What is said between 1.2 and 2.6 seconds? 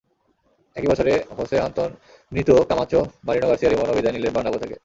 Jose আন্তোনিতও